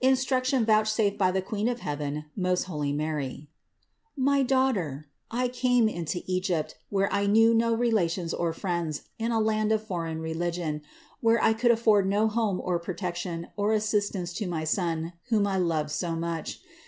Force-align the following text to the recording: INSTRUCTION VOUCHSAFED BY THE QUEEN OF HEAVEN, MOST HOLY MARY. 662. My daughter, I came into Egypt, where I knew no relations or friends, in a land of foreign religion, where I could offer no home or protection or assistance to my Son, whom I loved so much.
INSTRUCTION 0.00 0.64
VOUCHSAFED 0.64 1.18
BY 1.18 1.30
THE 1.32 1.42
QUEEN 1.42 1.66
OF 1.66 1.80
HEAVEN, 1.80 2.26
MOST 2.36 2.64
HOLY 2.66 2.92
MARY. 2.92 3.48
662. 4.14 4.22
My 4.22 4.42
daughter, 4.44 5.08
I 5.28 5.48
came 5.48 5.88
into 5.88 6.22
Egypt, 6.26 6.76
where 6.88 7.12
I 7.12 7.26
knew 7.26 7.52
no 7.52 7.74
relations 7.74 8.32
or 8.32 8.52
friends, 8.52 9.08
in 9.18 9.32
a 9.32 9.40
land 9.40 9.72
of 9.72 9.82
foreign 9.82 10.20
religion, 10.20 10.82
where 11.20 11.42
I 11.42 11.52
could 11.52 11.72
offer 11.72 12.04
no 12.06 12.28
home 12.28 12.60
or 12.62 12.78
protection 12.78 13.48
or 13.56 13.72
assistance 13.72 14.32
to 14.34 14.46
my 14.46 14.62
Son, 14.62 15.14
whom 15.30 15.48
I 15.48 15.56
loved 15.58 15.90
so 15.90 16.14
much. 16.14 16.60